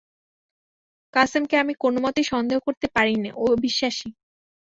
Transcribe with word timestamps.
কাসেমকে 1.13 1.55
আমি 1.57 1.73
কোনোমতেই 1.75 2.25
সন্দেহ 2.31 2.57
করতে 2.67 2.87
পারি 2.95 3.15
নে, 3.23 3.29
ও 3.35 3.45
বিশ্বাসী। 3.61 4.09